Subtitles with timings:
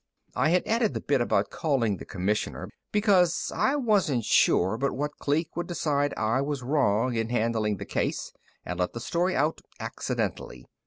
[0.35, 5.19] I had added the bit about calling the Commissioner because I wasn't sure but what
[5.19, 8.33] Kleek would decide I was wrong in handling the case
[8.65, 10.65] and let the story out "accidentally."